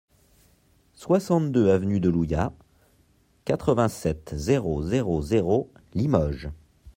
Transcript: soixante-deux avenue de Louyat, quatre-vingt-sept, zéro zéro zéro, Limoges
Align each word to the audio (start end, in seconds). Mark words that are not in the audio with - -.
soixante-deux 0.95 1.69
avenue 1.69 1.99
de 1.99 2.09
Louyat, 2.09 2.51
quatre-vingt-sept, 3.45 4.33
zéro 4.35 4.81
zéro 4.81 5.21
zéro, 5.21 5.71
Limoges 5.93 6.49